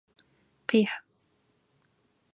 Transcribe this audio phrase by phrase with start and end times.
[0.69, 0.95] Къихь!